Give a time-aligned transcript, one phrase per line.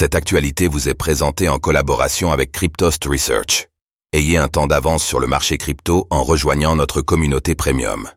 [0.00, 3.66] Cette actualité vous est présentée en collaboration avec Cryptost Research.
[4.12, 8.08] Ayez un temps d'avance sur le marché crypto en rejoignant notre communauté premium.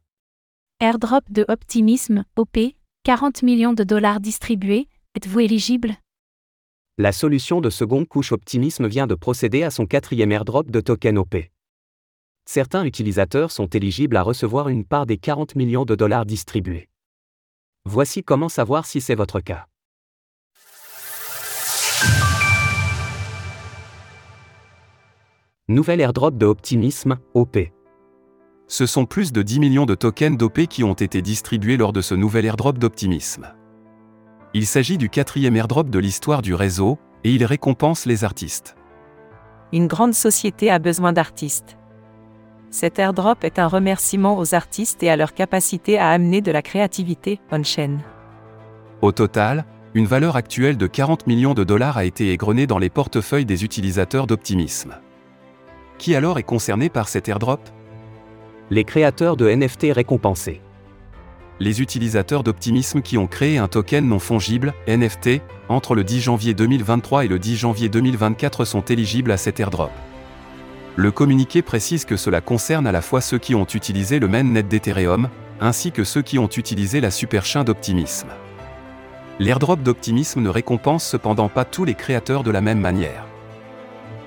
[0.79, 2.55] Airdrop de Optimisme, OP,
[3.03, 5.95] 40 millions de dollars distribués, êtes-vous éligible?
[6.99, 11.17] La solution de seconde couche Optimisme vient de procéder à son quatrième airdrop de token
[11.17, 11.35] OP.
[12.45, 16.89] Certains utilisateurs sont éligibles à recevoir une part des 40 millions de dollars distribués.
[17.85, 19.65] Voici comment savoir si c'est votre cas.
[25.71, 27.57] Nouvel airdrop de Optimisme, OP.
[28.67, 32.01] Ce sont plus de 10 millions de tokens d'OP qui ont été distribués lors de
[32.01, 33.47] ce nouvel airdrop d'Optimisme.
[34.53, 38.75] Il s'agit du quatrième airdrop de l'histoire du réseau, et il récompense les artistes.
[39.71, 41.77] Une grande société a besoin d'artistes.
[42.69, 46.61] Cet airdrop est un remerciement aux artistes et à leur capacité à amener de la
[46.61, 47.99] créativité on-chain.
[49.01, 49.63] Au total,
[49.93, 53.63] une valeur actuelle de 40 millions de dollars a été égrenée dans les portefeuilles des
[53.63, 54.95] utilisateurs d'Optimisme.
[56.01, 57.61] Qui alors est concerné par cet airdrop?
[58.71, 60.59] Les créateurs de NFT récompensés.
[61.59, 66.55] Les utilisateurs d'Optimisme qui ont créé un token non fongible, NFT, entre le 10 janvier
[66.55, 69.91] 2023 et le 10 janvier 2024 sont éligibles à cet airdrop.
[70.95, 74.63] Le communiqué précise que cela concerne à la fois ceux qui ont utilisé le mainnet
[74.63, 78.29] d'Ethereum, ainsi que ceux qui ont utilisé la superchain d'Optimisme.
[79.37, 83.27] L'airdrop d'Optimisme ne récompense cependant pas tous les créateurs de la même manière.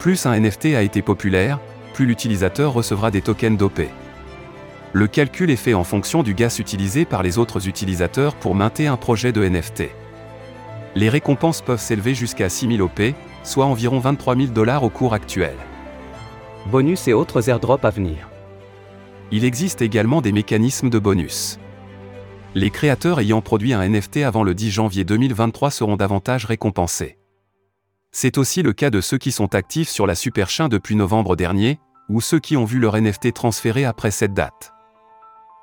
[0.04, 1.58] Plus un NFT a été populaire,
[1.94, 3.80] plus l'utilisateur recevra des tokens d'OP.
[4.92, 8.92] Le calcul est fait en fonction du gas utilisé par les autres utilisateurs pour maintenir
[8.92, 9.84] un projet de NFT.
[10.94, 13.00] Les récompenses peuvent s'élever jusqu'à 6000 OP,
[13.44, 15.54] soit environ 23 000 dollars au cours actuel.
[16.66, 18.28] Bonus et autres airdrops à venir.
[19.32, 21.58] Il existe également des mécanismes de bonus.
[22.54, 27.16] Les créateurs ayant produit un NFT avant le 10 janvier 2023 seront davantage récompensés.
[28.16, 31.80] C'est aussi le cas de ceux qui sont actifs sur la Superchain depuis novembre dernier,
[32.08, 34.72] ou ceux qui ont vu leur NFT transféré après cette date.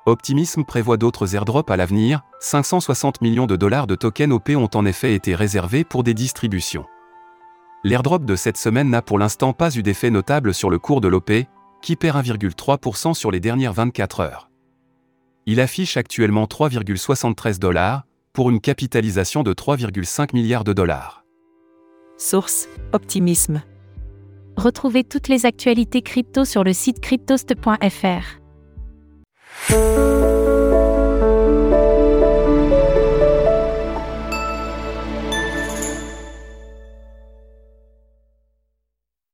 [0.04, 4.84] Optimism prévoit d'autres airdrops à l'avenir, 560 millions de dollars de tokens OP ont en
[4.84, 6.84] effet été réservés pour des distributions.
[7.84, 11.08] L'airdrop de cette semaine n'a pour l'instant pas eu d'effet notable sur le cours de
[11.08, 11.32] l'OP,
[11.80, 14.50] qui perd 1,3% sur les dernières 24 heures.
[15.46, 18.02] Il affiche actuellement 3,73 dollars,
[18.34, 21.21] pour une capitalisation de 3,5 milliards de dollars.
[22.22, 23.62] Source Optimisme.
[24.56, 28.41] Retrouvez toutes les actualités crypto sur le site cryptost.fr.